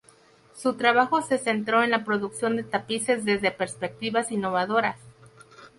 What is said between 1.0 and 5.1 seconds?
se centró en la producción de tapices desde perspectivas innovadoras.